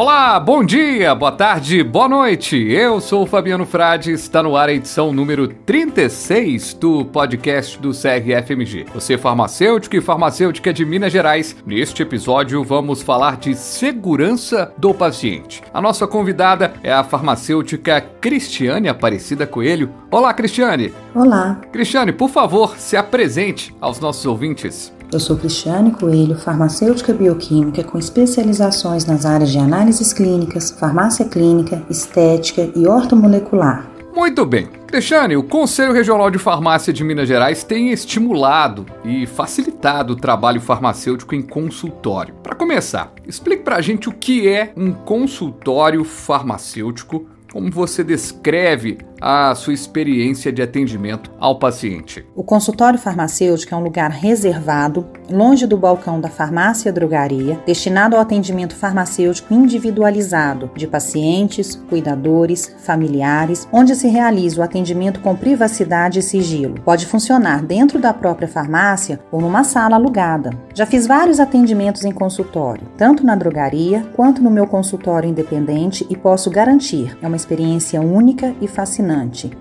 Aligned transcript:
Olá, 0.00 0.40
bom 0.40 0.64
dia, 0.64 1.14
boa 1.14 1.30
tarde, 1.30 1.82
boa 1.84 2.08
noite. 2.08 2.56
Eu 2.56 3.02
sou 3.02 3.24
o 3.24 3.26
Fabiano 3.26 3.66
Frade, 3.66 4.12
está 4.12 4.42
no 4.42 4.56
ar 4.56 4.70
a 4.70 4.72
edição 4.72 5.12
número 5.12 5.46
36 5.46 6.72
do 6.72 7.04
podcast 7.04 7.78
do 7.78 7.90
CRFMG. 7.90 8.86
Você 8.94 9.18
farmacêutico 9.18 9.94
e 9.94 10.00
farmacêutica 10.00 10.72
de 10.72 10.86
Minas 10.86 11.12
Gerais. 11.12 11.54
Neste 11.66 12.02
episódio 12.02 12.64
vamos 12.64 13.02
falar 13.02 13.36
de 13.36 13.54
segurança 13.54 14.72
do 14.78 14.94
paciente. 14.94 15.62
A 15.70 15.82
nossa 15.82 16.06
convidada 16.06 16.72
é 16.82 16.90
a 16.90 17.04
farmacêutica 17.04 18.00
Cristiane 18.22 18.88
Aparecida 18.88 19.46
Coelho. 19.46 19.90
Olá, 20.10 20.32
Cristiane. 20.32 20.94
Olá. 21.14 21.60
Cristiane, 21.70 22.10
por 22.10 22.30
favor, 22.30 22.78
se 22.78 22.96
apresente 22.96 23.76
aos 23.78 24.00
nossos 24.00 24.24
ouvintes. 24.24 24.98
Eu 25.12 25.18
sou 25.18 25.36
Cristiane 25.36 25.90
Coelho, 25.90 26.36
farmacêutica 26.36 27.12
bioquímica 27.12 27.82
com 27.82 27.98
especializações 27.98 29.04
nas 29.04 29.26
áreas 29.26 29.50
de 29.50 29.58
análises 29.58 30.12
clínicas, 30.12 30.70
farmácia 30.70 31.24
clínica, 31.24 31.82
estética 31.90 32.70
e 32.76 32.86
ortomolecular. 32.86 33.90
Muito 34.14 34.46
bem. 34.46 34.68
Cristiane, 34.86 35.36
o 35.36 35.42
Conselho 35.42 35.92
Regional 35.92 36.30
de 36.30 36.38
Farmácia 36.38 36.92
de 36.92 37.02
Minas 37.02 37.26
Gerais 37.26 37.64
tem 37.64 37.90
estimulado 37.90 38.86
e 39.04 39.26
facilitado 39.26 40.12
o 40.12 40.16
trabalho 40.16 40.60
farmacêutico 40.60 41.34
em 41.34 41.42
consultório. 41.42 42.34
Para 42.40 42.54
começar, 42.54 43.12
explique 43.26 43.64
para 43.64 43.76
a 43.76 43.80
gente 43.80 44.08
o 44.08 44.12
que 44.12 44.48
é 44.48 44.72
um 44.76 44.92
consultório 44.92 46.04
farmacêutico, 46.04 47.26
como 47.52 47.68
você 47.68 48.04
descreve 48.04 48.98
a 49.20 49.54
sua 49.54 49.74
experiência 49.74 50.50
de 50.50 50.62
atendimento 50.62 51.30
ao 51.38 51.58
paciente. 51.58 52.24
O 52.34 52.42
consultório 52.42 52.98
farmacêutico 52.98 53.74
é 53.74 53.76
um 53.76 53.82
lugar 53.82 54.10
reservado, 54.10 55.06
longe 55.30 55.66
do 55.66 55.76
balcão 55.76 56.20
da 56.20 56.28
farmácia 56.28 56.92
drogaria, 56.92 57.60
destinado 57.66 58.16
ao 58.16 58.22
atendimento 58.22 58.74
farmacêutico 58.74 59.52
individualizado 59.52 60.70
de 60.74 60.86
pacientes, 60.86 61.74
cuidadores, 61.88 62.74
familiares, 62.78 63.68
onde 63.70 63.94
se 63.94 64.08
realiza 64.08 64.60
o 64.60 64.64
atendimento 64.64 65.20
com 65.20 65.36
privacidade 65.36 66.20
e 66.20 66.22
sigilo. 66.22 66.80
Pode 66.82 67.06
funcionar 67.06 67.62
dentro 67.62 67.98
da 67.98 68.14
própria 68.14 68.48
farmácia 68.48 69.20
ou 69.30 69.40
numa 69.40 69.64
sala 69.64 69.96
alugada. 69.96 70.50
Já 70.74 70.86
fiz 70.86 71.06
vários 71.06 71.38
atendimentos 71.38 72.04
em 72.04 72.12
consultório, 72.12 72.88
tanto 72.96 73.24
na 73.24 73.34
drogaria 73.34 74.06
quanto 74.16 74.42
no 74.42 74.50
meu 74.50 74.66
consultório 74.66 75.28
independente 75.28 76.06
e 76.08 76.16
posso 76.16 76.50
garantir, 76.50 77.16
é 77.20 77.26
uma 77.26 77.36
experiência 77.36 78.00
única 78.00 78.54
e 78.60 78.66
fascinante 78.66 79.09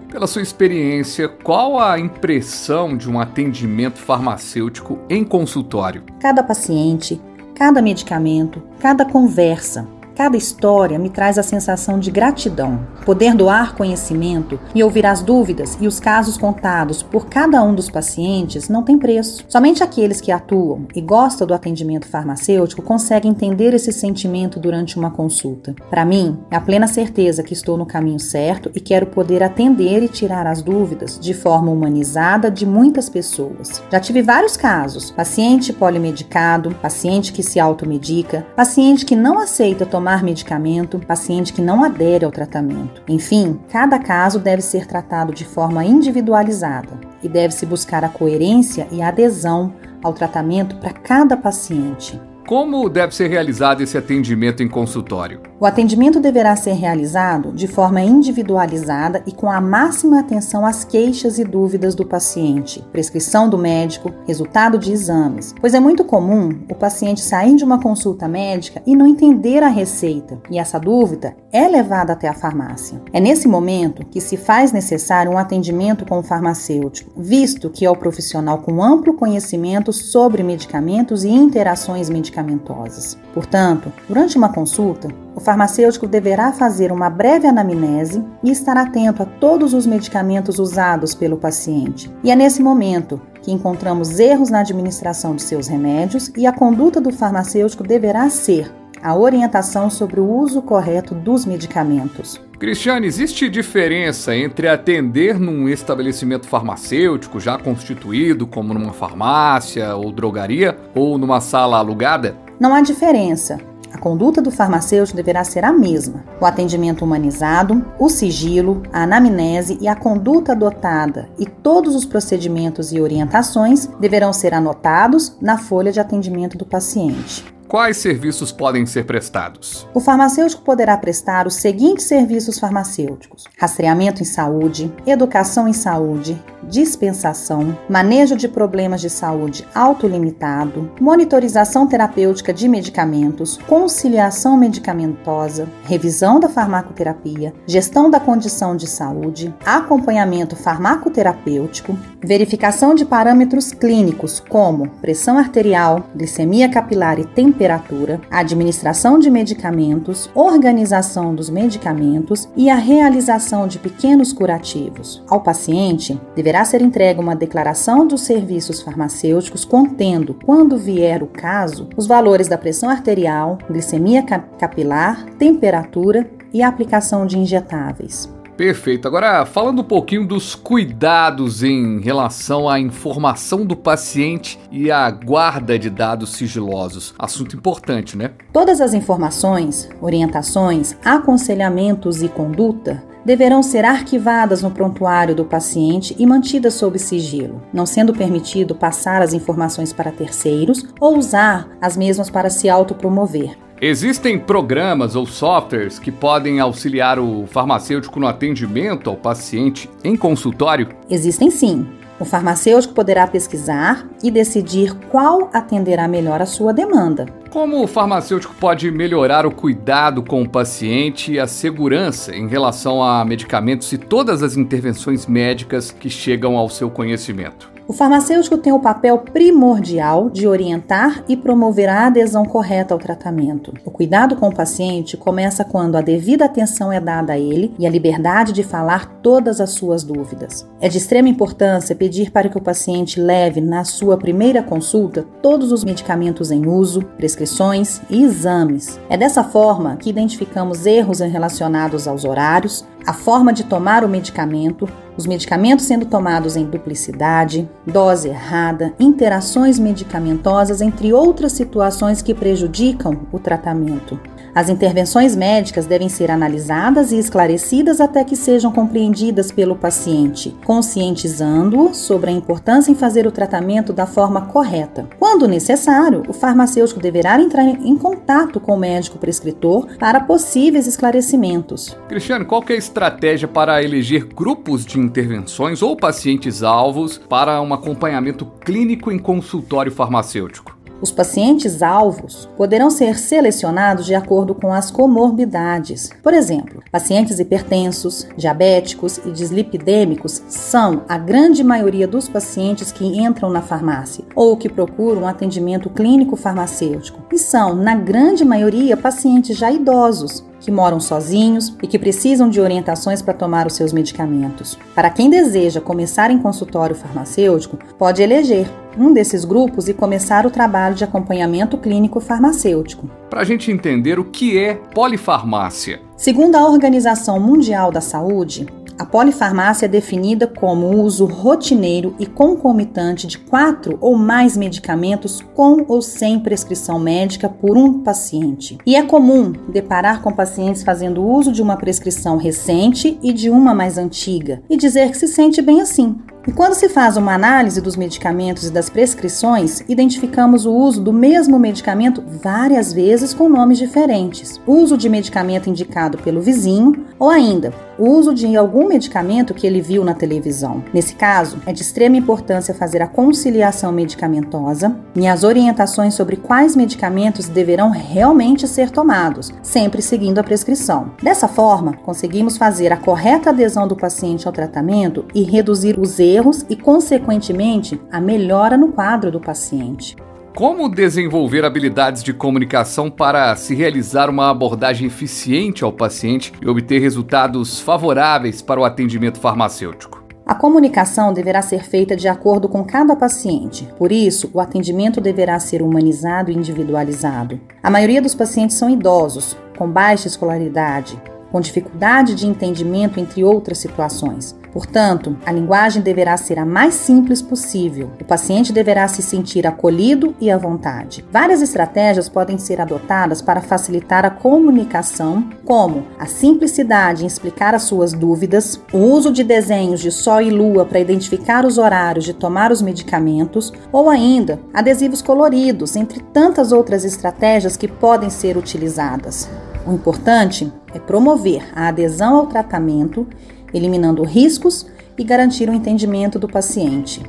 Pela 0.10 0.28
sua 0.28 0.42
experiência, 0.42 1.28
qual 1.28 1.80
a 1.80 2.00
impressão 2.00 2.96
de 2.96 3.10
um 3.10 3.20
atendimento 3.20 3.98
farmacêutico 3.98 5.00
em 5.10 5.24
consultório? 5.24 6.04
Cada 6.20 6.44
paciente, 6.44 7.20
cada 7.56 7.82
medicamento, 7.82 8.62
cada 8.80 9.06
conversa 9.06 9.88
Cada 10.20 10.36
história 10.36 11.00
me 11.00 11.10
traz 11.10 11.38
a 11.38 11.44
sensação 11.44 11.98
de 11.98 12.12
gratidão. 12.12 12.86
Poder 13.06 13.34
doar 13.34 13.74
conhecimento 13.74 14.60
e 14.76 14.84
ouvir 14.84 15.06
as 15.06 15.22
dúvidas 15.22 15.78
e 15.80 15.88
os 15.88 15.98
casos 15.98 16.38
contados 16.38 17.02
por 17.02 17.28
cada 17.28 17.64
um 17.64 17.74
dos 17.74 17.90
pacientes 17.90 18.68
não 18.68 18.84
tem 18.84 18.98
preço. 18.98 19.46
Somente 19.48 19.82
aqueles 19.82 20.20
que 20.20 20.30
atuam 20.30 20.86
e 20.94 21.00
gostam 21.00 21.48
do 21.48 21.54
atendimento 21.54 22.06
farmacêutico 22.06 22.82
conseguem 22.82 23.32
entender 23.32 23.74
esse 23.74 23.94
sentimento 23.94 24.60
durante 24.60 25.00
uma 25.00 25.10
consulta. 25.10 25.74
Para 25.90 26.04
mim, 26.04 26.38
é 26.52 26.58
a 26.58 26.62
plena 26.62 26.86
certeza 26.86 27.42
que 27.42 27.54
estou 27.54 27.78
no 27.78 27.86
caminho 27.86 28.20
certo 28.20 28.70
e 28.76 28.82
quero 28.82 29.06
poder 29.06 29.42
atender 29.42 30.04
e 30.04 30.10
tirar 30.10 30.46
as 30.46 30.62
dúvidas 30.62 31.18
de 31.18 31.34
forma 31.34 31.72
humanizada 31.72 32.52
de 32.52 32.66
muitas 32.66 33.08
pessoas. 33.08 33.82
Já 33.90 34.02
tive 34.02 34.22
vários 34.22 34.58
casos: 34.58 35.12
paciente 35.12 35.72
polimedicado, 35.72 36.76
paciente 36.82 37.32
que 37.32 37.42
se 37.42 37.58
automedica, 37.58 38.46
paciente 38.54 39.06
que 39.06 39.16
não 39.16 39.40
aceita 39.40 39.86
tomar 39.86 40.09
tomar 40.10 40.24
medicamento, 40.24 40.98
paciente 40.98 41.54
que 41.54 41.62
não 41.62 41.84
adere 41.84 42.26
ao 42.26 42.32
tratamento. 42.32 43.04
Enfim, 43.08 43.60
cada 43.70 44.00
caso 44.00 44.40
deve 44.40 44.62
ser 44.64 44.88
tratado 44.88 45.32
de 45.32 45.46
forma 45.46 45.86
individualizada 45.86 46.90
e 47.22 47.30
deve-se 47.30 47.64
buscar 47.64 48.04
a 48.04 48.10
coerência 48.10 48.88
e 48.92 49.04
a 49.04 49.10
adesão 49.10 49.72
ao 50.04 50.12
tratamento 50.12 50.78
para 50.78 50.94
cada 50.94 51.38
paciente. 51.38 52.20
Como 52.48 52.90
deve 52.90 53.14
ser 53.14 53.28
realizado 53.28 53.82
esse 53.82 53.98
atendimento 54.00 54.64
em 54.64 54.68
consultório? 54.68 55.49
O 55.62 55.66
atendimento 55.66 56.22
deverá 56.22 56.56
ser 56.56 56.72
realizado 56.72 57.52
de 57.52 57.68
forma 57.68 58.02
individualizada 58.02 59.22
e 59.28 59.34
com 59.34 59.52
a 59.52 59.60
máxima 59.60 60.18
atenção 60.18 60.66
às 60.66 60.86
queixas 60.86 61.38
e 61.38 61.44
dúvidas 61.44 61.94
do 61.94 62.06
paciente, 62.06 62.82
prescrição 62.94 63.50
do 63.50 63.58
médico, 63.58 64.10
resultado 64.26 64.78
de 64.80 64.94
exames, 64.94 65.54
pois 65.60 65.74
é 65.74 65.80
muito 65.82 66.06
comum 66.06 66.62
o 66.70 66.76
paciente 66.76 67.20
sair 67.20 67.58
de 67.58 67.66
uma 67.66 67.78
consulta 67.78 68.26
médica 68.26 68.82
e 68.88 68.96
não 68.96 69.06
entender 69.06 69.62
a 69.62 69.68
receita, 69.68 70.40
e 70.50 70.58
essa 70.58 70.80
dúvida 70.80 71.36
é 71.52 71.68
levada 71.68 72.14
até 72.14 72.30
a 72.30 72.34
farmácia. 72.34 73.02
É 73.12 73.20
nesse 73.20 73.46
momento 73.46 74.06
que 74.06 74.22
se 74.22 74.38
faz 74.38 74.72
necessário 74.72 75.34
um 75.34 75.38
atendimento 75.38 76.06
com 76.06 76.20
o 76.20 76.24
farmacêutico, 76.24 77.12
visto 77.18 77.70
que 77.70 77.86
é 77.86 77.92
o 77.92 77.98
profissional 77.98 78.60
com 78.60 78.82
amplo 78.82 79.14
conhecimento 79.14 79.92
sobre 79.92 80.42
medicamentos 80.42 81.26
e 81.26 81.30
interações 81.30 82.10
medicamentosas. 82.10 83.18
Portanto, 83.34 83.92
durante 84.08 84.38
uma 84.38 84.54
consulta, 84.54 85.10
o 85.36 85.42
farmacêutico 85.50 86.06
deverá 86.06 86.52
fazer 86.52 86.92
uma 86.92 87.10
breve 87.10 87.48
anamnese 87.48 88.24
e 88.44 88.52
estar 88.52 88.78
atento 88.78 89.24
a 89.24 89.26
todos 89.26 89.74
os 89.74 89.88
medicamentos 89.88 90.60
usados 90.60 91.16
pelo 91.16 91.38
paciente. 91.38 92.08
E 92.24 92.30
é 92.30 92.36
nesse 92.36 92.62
momento 92.62 93.20
que 93.42 93.52
encontramos 93.52 94.20
erros 94.20 94.52
na 94.52 94.60
administração 94.60 95.36
de 95.36 95.42
seus 95.42 95.68
remédios 95.68 96.32
e 96.38 96.46
a 96.46 96.54
conduta 96.54 97.02
do 97.02 97.12
farmacêutico 97.12 97.82
deverá 97.84 98.30
ser 98.30 98.72
a 99.02 99.16
orientação 99.18 99.90
sobre 99.90 100.20
o 100.20 100.30
uso 100.30 100.62
correto 100.62 101.16
dos 101.16 101.48
medicamentos. 101.48 102.40
Cristiane, 102.60 103.08
existe 103.08 103.50
diferença 103.50 104.36
entre 104.36 104.68
atender 104.68 105.40
num 105.40 105.68
estabelecimento 105.68 106.46
farmacêutico 106.46 107.40
já 107.40 107.58
constituído, 107.58 108.46
como 108.46 108.72
numa 108.72 108.94
farmácia 108.94 109.96
ou 109.96 110.12
drogaria, 110.12 110.78
ou 110.94 111.18
numa 111.18 111.42
sala 111.42 111.80
alugada? 111.80 112.38
Não 112.60 112.72
há 112.72 112.82
diferença. 112.82 113.58
A 113.94 113.98
conduta 113.98 114.42
do 114.42 114.52
farmacêutico 114.52 115.16
deverá 115.16 115.44
ser 115.44 115.66
a 115.66 115.72
mesma: 115.72 116.24
o 116.40 116.46
atendimento 116.46 117.04
humanizado, 117.04 117.86
o 117.98 118.10
sigilo, 118.10 118.84
a 118.94 119.04
anamnese 119.04 119.78
e 119.82 119.88
a 119.88 119.96
conduta 119.96 120.52
adotada, 120.52 121.30
e 121.38 121.46
todos 121.46 121.96
os 121.96 122.06
procedimentos 122.06 122.92
e 122.92 123.02
orientações 123.02 123.88
deverão 124.00 124.32
ser 124.32 124.54
anotados 124.54 125.36
na 125.42 125.58
folha 125.58 125.92
de 125.92 126.00
atendimento 126.00 126.58
do 126.58 126.66
paciente. 126.66 127.59
Quais 127.70 127.98
serviços 127.98 128.52
podem 128.52 128.84
ser 128.88 129.06
prestados? 129.06 129.88
O 129.94 130.00
farmacêutico 130.00 130.64
poderá 130.64 130.98
prestar 130.98 131.46
os 131.46 131.54
seguintes 131.54 132.06
serviços 132.06 132.58
farmacêuticos: 132.58 133.44
rastreamento 133.60 134.24
em 134.24 134.26
saúde, 134.26 134.92
educação 135.06 135.68
em 135.68 135.74
saúde, 135.74 136.36
dispensação, 136.64 137.78
manejo 137.88 138.36
de 138.36 138.48
problemas 138.48 139.02
de 139.02 139.10
saúde 139.12 139.68
autolimitado, 139.76 140.92
monitorização 141.00 141.86
terapêutica 141.86 142.52
de 142.52 142.68
medicamentos, 142.68 143.58
conciliação 143.68 144.58
medicamentosa, 144.58 145.68
revisão 145.84 146.40
da 146.40 146.50
farmacoterapia, 146.50 147.54
gestão 147.68 148.10
da 148.10 148.20
condição 148.20 148.76
de 148.76 148.88
saúde, 148.88 149.54
acompanhamento 149.64 150.56
farmacoterapêutico, 150.56 151.96
verificação 152.20 152.96
de 152.96 153.06
parâmetros 153.06 153.72
clínicos 153.72 154.40
como 154.40 154.90
pressão 155.02 155.38
arterial, 155.38 156.10
glicemia 156.16 156.68
capilar 156.68 157.20
e 157.20 157.26
temperatura 157.26 157.59
temperatura, 157.60 158.22
administração 158.32 159.20
de 159.20 159.30
medicamentos, 159.30 160.30
organização 160.34 161.36
dos 161.36 161.50
medicamentos 161.50 162.48
e 162.56 162.70
a 162.70 162.76
realização 162.76 163.68
de 163.68 163.78
pequenos 163.78 164.32
curativos. 164.32 165.22
Ao 165.28 165.42
paciente, 165.42 166.18
deverá 166.34 166.64
ser 166.64 166.82
entregue 166.82 167.20
uma 167.20 167.36
declaração 167.36 168.08
dos 168.08 168.22
serviços 168.22 168.82
farmacêuticos 168.82 169.66
contendo, 169.66 170.34
quando 170.46 170.78
vier 170.78 171.22
o 171.22 171.28
caso, 171.28 171.90
os 171.98 172.08
valores 172.08 172.48
da 172.48 172.58
pressão 172.58 172.90
arterial, 172.90 173.58
glicemia 173.70 174.24
capilar, 174.24 175.26
temperatura 175.38 176.32
e 176.54 176.64
aplicação 176.64 177.26
de 177.26 177.38
injetáveis. 177.38 178.39
Perfeito. 178.60 179.08
Agora, 179.08 179.46
falando 179.46 179.80
um 179.80 179.86
pouquinho 179.86 180.28
dos 180.28 180.54
cuidados 180.54 181.64
em 181.64 182.02
relação 182.02 182.68
à 182.68 182.78
informação 182.78 183.66
do 183.66 183.74
paciente 183.74 184.60
e 184.70 184.92
à 184.92 185.10
guarda 185.10 185.80
de 185.80 185.90
dados 185.90 186.34
sigilosos. 186.34 187.16
Assunto 187.18 187.56
importante, 187.56 188.18
né? 188.18 188.32
Todas 188.52 188.82
as 188.82 188.94
informações, 188.94 189.88
orientações, 190.02 190.98
aconselhamentos 191.06 192.22
e 192.22 192.28
conduta 192.28 193.02
deverão 193.24 193.64
ser 193.64 193.86
arquivadas 193.86 194.62
no 194.62 194.72
prontuário 194.72 195.34
do 195.34 195.46
paciente 195.46 196.14
e 196.20 196.26
mantidas 196.26 196.74
sob 196.74 197.00
sigilo, 197.00 197.62
não 197.72 197.86
sendo 197.86 198.12
permitido 198.12 198.76
passar 198.76 199.22
as 199.22 199.34
informações 199.34 199.94
para 199.94 200.12
terceiros 200.12 200.86
ou 201.00 201.18
usar 201.18 201.70
as 201.82 201.96
mesmas 201.96 202.30
para 202.30 202.50
se 202.50 202.68
autopromover. 202.68 203.58
Existem 203.82 204.38
programas 204.38 205.16
ou 205.16 205.26
softwares 205.26 205.98
que 205.98 206.12
podem 206.12 206.60
auxiliar 206.60 207.18
o 207.18 207.48
farmacêutico 207.48 208.20
no 208.20 208.28
atendimento 208.28 209.10
ao 209.10 209.16
paciente 209.16 209.90
em 210.04 210.18
consultório? 210.18 210.90
Existem 211.10 211.50
sim. 211.50 211.88
O 212.20 212.26
farmacêutico 212.26 212.94
poderá 212.94 213.26
pesquisar 213.26 214.06
e 214.22 214.30
decidir 214.30 214.94
qual 215.10 215.50
atenderá 215.54 216.10
melhor 216.10 216.42
a 216.42 216.46
sua 216.46 216.74
demanda. 216.74 217.26
Como 217.50 217.82
o 217.82 217.88
farmacêutico 217.88 218.54
pode 218.60 218.92
melhorar 218.92 219.46
o 219.46 219.52
cuidado 219.52 220.22
com 220.22 220.42
o 220.42 220.50
paciente 220.50 221.32
e 221.32 221.40
a 221.40 221.48
segurança 221.48 222.36
em 222.36 222.50
relação 222.50 223.02
a 223.02 223.24
medicamentos 223.24 223.94
e 223.94 223.98
todas 223.98 224.44
as 224.44 224.58
intervenções 224.58 225.26
médicas 225.26 225.90
que 225.90 226.10
chegam 226.10 226.58
ao 226.58 226.68
seu 226.68 226.90
conhecimento? 226.90 227.79
O 227.90 227.94
farmacêutico 227.94 228.56
tem 228.56 228.72
o 228.72 228.80
papel 228.80 229.18
primordial 229.18 230.30
de 230.30 230.48
orientar 230.48 231.24
e 231.28 231.36
promover 231.36 231.90
a 231.90 232.06
adesão 232.06 232.46
correta 232.46 232.94
ao 232.94 233.00
tratamento. 233.00 233.74
O 233.84 233.90
cuidado 233.90 234.36
com 234.36 234.48
o 234.48 234.54
paciente 234.54 235.18
começa 235.18 235.66
quando 235.66 235.96
a 235.96 236.02
devida 236.02 236.46
atenção 236.46 236.94
é 236.94 237.00
dada 237.00 237.34
a 237.34 237.40
ele 237.40 237.74
e 237.80 237.88
a 237.88 237.90
liberdade 237.90 238.54
de 238.54 238.62
falar 238.62 239.08
todas 239.24 239.60
as 239.60 239.72
suas 239.72 240.04
dúvidas. 240.04 240.70
É 240.80 240.88
de 240.88 241.00
extrema 241.00 241.30
importância 241.30 241.96
pedir 241.96 242.30
para 242.30 242.48
que 242.48 242.60
o 242.60 242.62
paciente 242.62 243.20
leve 243.20 243.60
na 243.60 243.84
sua 243.84 244.20
primeira 244.20 244.62
consulta 244.62 245.26
todos 245.42 245.72
os 245.72 245.84
medicamentos 245.84 246.52
em 246.52 246.68
uso, 246.68 247.02
prescrições 247.18 248.02
e 248.08 248.22
exames. 248.22 249.00
É 249.10 249.18
dessa 249.18 249.44
forma 249.44 249.96
que 249.96 250.12
identificamos 250.12 250.86
erros 250.86 251.22
relacionados 251.22 252.08
aos 252.08 252.24
horários, 252.24 252.86
a 253.10 253.14
forma 253.14 253.52
de 253.52 253.64
tomar 253.64 254.04
o 254.04 254.08
medicamento, 254.08 254.88
os 255.18 255.26
medicamentos 255.26 255.86
sendo 255.86 256.06
tomados 256.06 256.56
em 256.56 256.64
duplicidade, 256.64 257.68
dose 257.84 258.30
errada, 258.30 258.94
interações 259.00 259.80
medicamentosas, 259.80 260.80
entre 260.80 261.12
outras 261.12 261.54
situações 261.54 262.22
que 262.22 262.36
prejudicam 262.36 263.22
o 263.32 263.40
tratamento. 263.40 264.20
As 264.54 264.70
intervenções 264.70 265.36
médicas 265.36 265.86
devem 265.86 266.10
ser 266.10 266.32
analisadas 266.32 267.12
e 267.12 267.18
esclarecidas 267.18 268.02
até 268.02 268.24
que 268.24 268.36
sejam 268.36 268.72
compreendidas 268.72 269.52
pelo 269.52 269.76
paciente, 269.76 270.56
conscientizando-o 270.66 271.94
sobre 271.94 272.30
a 272.30 272.34
importância 272.34 272.92
em 272.92 272.96
fazer 272.96 273.28
o 273.28 273.32
tratamento 273.32 273.94
da 273.94 274.06
forma 274.06 274.42
correta. 274.42 275.08
Quando 275.20 275.48
necessário, 275.48 276.24
o 276.28 276.34
farmacêutico 276.34 277.00
deverá 277.00 277.40
entrar 277.40 277.64
em 277.64 277.98
contato 277.98 278.60
com 278.60 278.76
o 278.76 278.80
médico 278.80 279.18
prescritor 279.18 279.88
para 279.98 280.20
possíveis 280.22 280.88
esclarecimentos. 280.88 281.98
Cristiano, 282.08 282.46
qual 282.46 282.64
é 282.70 282.74
a 282.74 282.78
estratégia 282.78 283.48
para 283.48 283.84
eleger 283.84 284.26
grupos 284.26 284.86
de 284.86 285.00
intervenções 285.00 285.82
ou 285.82 285.96
pacientes-alvos 285.96 287.18
para 287.18 287.62
um 287.62 287.74
acompanhamento 287.74 288.46
clínico 288.46 289.12
em 289.12 289.20
consultório 289.20 289.92
farmacêutico? 289.92 290.79
Os 291.02 291.12
pacientes 291.12 291.82
alvos 291.82 292.50
poderão 292.58 292.90
ser 292.90 293.18
selecionados 293.18 294.06
de 294.06 294.14
acordo 294.14 294.54
com 294.54 294.74
as 294.74 294.92
comorbidades. 294.92 296.10
Por 296.22 296.34
exemplo, 296.34 296.84
pacientes 296.92 297.40
hipertensos, 297.40 298.28
diabéticos 298.36 299.18
e 299.20 299.32
dislipidêmicos 299.32 300.42
são 300.50 301.04
a 301.08 301.18
grande 301.18 301.64
maioria 301.64 302.08
dos 302.08 302.28
pacientes 302.28 302.92
que 302.92 303.06
entram 303.06 303.50
na 303.50 303.62
farmácia 303.62 304.26
ou 304.36 304.58
que 304.58 304.68
procuram 304.68 305.26
atendimento 305.26 305.90
clínico 305.90 306.36
farmacêutico 306.36 307.22
e 307.32 307.38
são, 307.38 307.74
na 307.76 307.96
grande 307.96 308.44
maioria, 308.44 308.98
pacientes 308.98 309.58
já 309.58 309.72
idosos 309.72 310.44
que 310.60 310.72
moram 310.72 311.00
sozinhos 311.00 311.76
e 311.82 311.88
que 311.88 312.00
precisam 312.00 312.50
de 312.50 312.60
orientações 312.60 313.22
para 313.22 313.34
tomar 313.34 313.68
os 313.68 313.74
seus 313.74 313.94
medicamentos. 313.94 314.78
Para 314.94 315.10
quem 315.10 315.30
deseja 315.30 315.82
começar 315.82 316.32
em 316.32 316.40
consultório 316.40 316.96
farmacêutico, 316.96 317.78
pode 317.98 318.22
eleger 318.22 318.70
um 318.98 319.14
desses 319.14 319.46
grupos 319.46 319.88
e 319.88 319.94
começar 319.94 320.46
o 320.46 320.52
trabalho 320.52 320.96
de 320.96 321.04
acompanhamento 321.04 321.78
clínico 321.78 322.20
farmacêutico. 322.20 323.10
Para 323.30 323.42
a 323.42 323.46
gente 323.46 323.72
entender 323.72 324.20
o 324.20 324.26
que 324.26 324.58
é 324.58 324.76
polifarmácia. 324.76 326.02
Segundo 326.18 326.56
a 326.56 326.68
Organização 326.68 327.40
Mundial 327.40 327.92
da 327.92 328.02
Saúde, 328.02 328.68
a 329.00 329.06
polifarmácia 329.06 329.86
é 329.86 329.90
definida 329.90 330.46
como 330.46 330.88
o 330.88 331.02
uso 331.02 331.26
rotineiro 331.26 332.14
e 332.20 332.26
concomitante 332.26 333.28
de 333.28 333.38
quatro 333.38 333.98
ou 334.02 334.18
mais 334.18 334.58
medicamentos 334.58 335.42
com 335.56 335.86
ou 335.88 336.02
sem 336.02 336.38
prescrição 336.38 337.00
médica 337.00 337.48
por 337.48 337.78
um 337.78 338.04
paciente. 338.04 338.78
E 338.86 338.98
é 338.98 339.04
comum 339.04 339.54
deparar 339.70 340.22
com 340.22 340.34
pacientes 340.34 340.84
fazendo 340.84 341.26
uso 341.26 341.54
de 341.54 341.62
uma 341.62 341.78
prescrição 341.78 342.36
recente 342.36 343.18
e 343.24 343.32
de 343.32 343.50
uma 343.50 343.74
mais 343.74 343.98
antiga 343.98 344.62
e 344.70 344.76
dizer 344.76 345.12
que 345.12 345.18
se 345.18 345.30
sente 345.30 345.62
bem 345.62 345.80
assim. 345.80 346.18
E 346.50 346.52
quando 346.52 346.74
se 346.74 346.90
faz 346.90 347.16
uma 347.16 347.36
análise 347.36 347.80
dos 347.80 347.96
medicamentos 347.96 348.66
e 348.66 348.72
das 348.72 348.90
prescrições, 348.90 349.84
identificamos 349.88 350.66
o 350.66 350.74
uso 350.74 351.00
do 351.00 351.14
mesmo 351.14 351.60
medicamento 351.60 352.24
várias 352.42 352.92
vezes 352.92 353.36
com 353.36 353.48
nomes 353.48 353.78
diferentes. 353.78 354.60
Uso 354.66 354.98
de 354.98 355.08
medicamento 355.10 355.70
indicado 355.70 356.18
pelo 356.18 356.42
vizinho 356.42 357.06
ou 357.20 357.30
ainda 357.30 357.72
uso 358.00 358.34
de 358.34 358.56
algum 358.56 358.88
medicamento 358.88 359.54
que 359.54 359.68
ele 359.68 359.82
viu 359.82 360.06
na 360.06 360.14
televisão. 360.14 360.84
Nesse 360.94 361.14
caso, 361.14 361.58
é 361.66 361.74
de 361.74 361.82
extrema 361.82 362.16
importância 362.16 362.74
fazer 362.74 363.02
a 363.02 363.08
conciliação 363.08 363.92
medicamentosa 363.92 364.96
e 365.16 365.28
as 365.28 365.44
orientações 365.44 366.14
sobre 366.14 366.38
quais 366.38 366.76
medicamentos 366.76 367.50
deverão 367.50 367.90
realmente 367.90 368.68
ser 368.68 368.90
tomados, 368.90 369.52
sempre 369.62 370.02
seguindo 370.02 370.40
a 370.40 370.44
prescrição. 370.44 371.12
Dessa 371.22 371.48
forma, 371.48 371.94
conseguimos 372.06 372.58
fazer 372.58 372.94
a 372.94 372.98
correta 372.98 373.50
adesão 373.50 373.88
do 373.88 373.96
paciente 373.96 374.48
ao 374.48 374.54
tratamento 374.54 375.26
e 375.36 375.44
reduzir 375.44 376.00
os 376.00 376.20
erros 376.40 376.66
e, 376.70 376.76
consequentemente, 376.76 378.00
a 378.12 378.20
melhora 378.20 378.78
no 378.78 378.92
quadro 378.94 379.30
do 379.30 379.40
paciente. 379.40 380.16
Como 380.56 380.90
desenvolver 380.90 381.64
habilidades 381.64 382.24
de 382.24 382.34
comunicação 382.34 383.10
para 383.10 383.56
se 383.56 383.76
realizar 383.76 384.30
uma 384.30 384.50
abordagem 384.50 385.08
eficiente 385.08 385.84
ao 385.84 385.94
paciente 385.94 386.52
e 386.62 386.68
obter 386.68 387.00
resultados 387.00 387.80
favoráveis 387.80 388.62
para 388.62 388.80
o 388.80 388.84
atendimento 388.84 389.40
farmacêutico? 389.40 390.24
A 390.46 390.56
comunicação 390.56 391.32
deverá 391.32 391.62
ser 391.62 391.84
feita 391.84 392.16
de 392.16 392.28
acordo 392.28 392.68
com 392.68 392.84
cada 392.84 393.16
paciente, 393.16 393.88
por 394.00 394.12
isso, 394.12 394.50
o 394.52 394.60
atendimento 394.60 395.22
deverá 395.22 395.60
ser 395.60 395.84
humanizado 395.84 396.50
e 396.50 396.56
individualizado. 396.56 397.62
A 397.84 397.92
maioria 397.92 398.22
dos 398.22 398.34
pacientes 398.34 398.76
são 398.76 398.90
idosos, 398.90 399.56
com 399.78 399.88
baixa 399.88 400.28
escolaridade, 400.28 401.22
com 401.52 401.62
dificuldade 401.62 402.34
de 402.34 402.48
entendimento, 402.48 403.20
entre 403.20 403.44
outras 403.44 403.78
situações. 403.78 404.59
Portanto, 404.72 405.36
a 405.46 405.52
linguagem 405.52 406.02
deverá 406.02 406.38
ser 406.38 406.60
a 406.60 406.66
mais 406.66 406.94
simples 406.94 407.42
possível. 407.42 408.12
O 408.20 408.24
paciente 408.24 408.72
deverá 408.72 409.08
se 409.08 409.22
sentir 409.22 409.66
acolhido 409.66 410.36
e 410.40 410.52
à 410.52 410.58
vontade. 410.58 411.26
Várias 411.32 411.62
estratégias 411.62 412.30
podem 412.30 412.58
ser 412.58 412.80
adotadas 412.80 413.42
para 413.42 413.62
facilitar 413.62 414.26
a 414.26 414.30
comunicação, 414.30 415.50
como 415.66 416.06
a 416.20 416.26
simplicidade 416.26 417.24
em 417.24 417.28
explicar 417.28 417.74
as 417.74 417.84
suas 417.84 418.14
dúvidas, 418.14 418.80
o 418.94 418.98
uso 418.98 419.32
de 419.32 419.44
desenhos 419.44 420.00
de 420.00 420.12
sol 420.12 420.42
e 420.42 420.50
lua 420.50 420.86
para 420.86 421.00
identificar 421.00 421.66
os 421.66 421.78
horários 421.78 422.26
de 422.26 422.34
tomar 422.34 422.72
os 422.72 422.82
medicamentos, 422.82 423.74
ou 423.92 424.10
ainda 424.10 424.60
adesivos 424.74 425.22
coloridos, 425.22 425.96
entre 425.96 426.20
tantas 426.20 426.72
outras 426.72 427.04
estratégias 427.04 427.76
que 427.76 427.88
podem 427.88 428.30
ser 428.30 428.58
utilizadas. 428.58 429.50
O 429.86 429.94
importante 429.94 430.72
é 430.94 431.00
promover 431.00 431.64
a 431.76 431.88
adesão 431.88 432.36
ao 432.36 432.48
tratamento 432.48 433.28
eliminando 433.74 434.24
riscos 434.24 434.88
e 435.18 435.24
garantir 435.24 435.70
o 435.70 435.74
entendimento 435.74 436.40
do 436.40 436.48
paciente. 436.48 437.22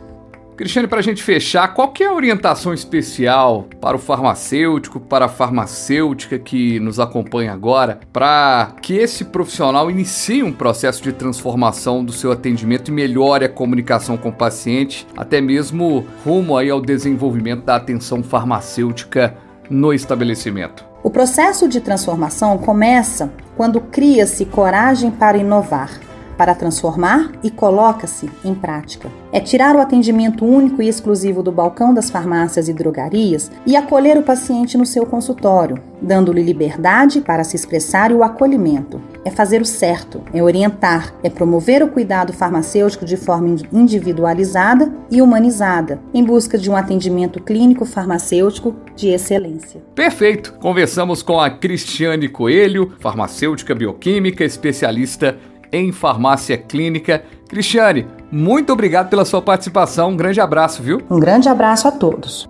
Cristiane, 0.61 0.87
para 0.87 0.99
a 0.99 1.03
gente 1.03 1.23
fechar, 1.23 1.73
qual 1.73 1.91
é 1.99 2.05
a 2.05 2.13
orientação 2.13 2.75
especial 2.75 3.67
para 3.81 3.97
o 3.97 3.99
farmacêutico, 3.99 5.01
para 5.01 5.25
a 5.25 5.29
farmacêutica 5.29 6.39
que 6.39 6.79
nos 6.81 7.01
acompanha 7.01 7.51
agora, 7.51 7.99
para 8.13 8.75
que 8.83 8.93
esse 8.93 9.25
profissional 9.25 9.91
inicie 9.91 10.43
um 10.43 10.53
processo 10.53 11.03
de 11.03 11.15
transformação 11.15 12.05
do 12.05 12.13
seu 12.13 12.31
atendimento 12.31 12.89
e 12.89 12.93
melhore 12.93 13.47
a 13.47 13.49
comunicação 13.49 14.19
com 14.19 14.29
o 14.29 14.35
paciente, 14.35 15.07
até 15.17 15.41
mesmo 15.41 16.05
rumo 16.27 16.55
aí 16.55 16.69
ao 16.69 16.83
desenvolvimento 16.83 17.65
da 17.65 17.77
atenção 17.77 18.23
farmacêutica 18.23 19.35
no 19.71 19.95
estabelecimento? 19.95 20.85
O 21.03 21.09
processo 21.09 21.67
de 21.71 21.81
transformação 21.81 22.59
começa 22.59 23.33
quando 23.57 23.81
cria-se 23.81 24.45
coragem 24.45 25.11
para 25.11 25.39
inovar 25.39 26.10
para 26.41 26.55
transformar 26.55 27.33
e 27.45 27.51
coloca-se 27.51 28.31
em 28.43 28.55
prática. 28.55 29.11
É 29.31 29.39
tirar 29.39 29.77
o 29.77 29.79
atendimento 29.79 30.43
único 30.43 30.81
e 30.81 30.89
exclusivo 30.89 31.43
do 31.43 31.53
balcão 31.53 31.93
das 31.93 32.09
farmácias 32.11 32.67
e 32.67 32.73
drogarias 32.73 33.51
e 33.67 33.77
acolher 33.77 34.17
o 34.17 34.23
paciente 34.23 34.79
no 34.79 34.87
seu 34.87 35.05
consultório, 35.05 35.77
dando-lhe 36.01 36.43
liberdade 36.43 37.21
para 37.21 37.45
se 37.45 37.57
expressar 37.57 38.11
e 38.11 38.15
o 38.15 38.25
acolhimento. 38.25 39.03
É 39.23 39.31
fazer 39.31 39.61
o 39.61 39.67
certo, 39.67 40.23
é 40.33 40.43
orientar, 40.43 41.13
é 41.23 41.29
promover 41.29 41.83
o 41.83 41.89
cuidado 41.89 42.33
farmacêutico 42.33 43.05
de 43.05 43.19
forma 43.19 43.55
individualizada 43.71 44.91
e 45.11 45.21
humanizada, 45.21 46.01
em 46.15 46.25
busca 46.25 46.57
de 46.57 46.71
um 46.71 46.75
atendimento 46.75 47.39
clínico 47.43 47.85
farmacêutico 47.85 48.75
de 48.97 49.09
excelência. 49.09 49.83
Perfeito! 49.95 50.55
Conversamos 50.55 51.23
com 51.23 51.39
a 51.39 51.51
Cristiane 51.51 52.31
Coelho, 52.31 52.95
farmacêutica 52.99 53.75
bioquímica, 53.75 54.43
especialista 54.43 55.37
em 55.73 55.93
farmácia 55.93 56.57
clínica. 56.57 57.23
Cristiane, 57.49 58.07
muito 58.31 58.73
obrigado 58.73 59.09
pela 59.09 59.25
sua 59.25 59.43
participação. 59.43 60.11
Um 60.11 60.17
grande 60.17 60.41
abraço, 60.41 60.83
viu? 60.83 61.03
Um 61.11 61.19
grande 61.19 61.49
abraço 61.49 61.89
a 61.89 61.93
todos. 61.93 62.49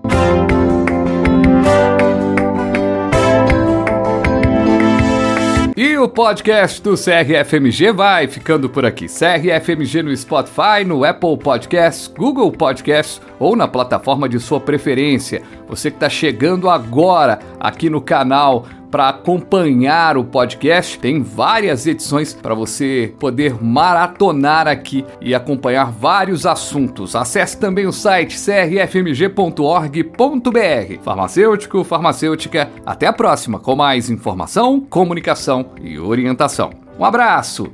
E 5.83 5.97
o 5.97 6.07
podcast 6.07 6.83
do 6.83 6.95
CRFMG 6.95 7.91
vai 7.93 8.29
ficando 8.29 8.69
por 8.69 8.85
aqui. 8.85 9.07
CRFMG 9.07 10.03
no 10.03 10.15
Spotify, 10.15 10.85
no 10.87 11.05
Apple 11.07 11.39
Podcasts, 11.39 12.07
Google 12.07 12.53
Podcasts 12.53 13.19
ou 13.39 13.57
na 13.57 13.67
plataforma 13.67 14.29
de 14.29 14.39
sua 14.39 14.61
preferência. 14.61 15.41
Você 15.67 15.91
que 15.91 15.97
está 15.97 16.11
chegando 16.11 16.69
agora 16.69 17.39
aqui 17.59 17.89
no 17.89 18.03
canal 18.03 18.67
para 18.91 19.09
acompanhar 19.09 20.17
o 20.17 20.25
podcast. 20.25 20.99
Tem 20.99 21.23
várias 21.23 21.87
edições 21.87 22.35
para 22.35 22.55
você 22.55 23.15
poder 23.19 23.63
maratonar 23.63 24.67
aqui 24.67 25.05
e 25.21 25.35
acompanhar 25.35 25.91
vários 25.91 26.47
assuntos. 26.47 27.15
Acesse 27.15 27.59
também 27.59 27.87
o 27.87 27.93
site 27.93 28.37
crfmg.org.br. 28.39 29.91
Farmacêutico, 31.03 31.85
farmacêutica, 31.85 32.71
até 32.85 33.07
a 33.07 33.13
próxima 33.13 33.59
com 33.59 33.77
mais 33.77 34.11
informação, 34.11 34.81
comunicação 34.81 35.71
e 35.81 35.99
orientação. 35.99 36.71
Um 36.99 37.05
abraço! 37.05 37.73